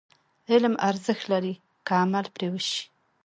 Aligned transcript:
علم 0.51 0.73
ارزښت 0.89 1.23
لري، 1.31 1.53
که 1.85 1.93
عمل 2.03 2.25
پرې 2.35 2.47
وشي. 2.53 2.81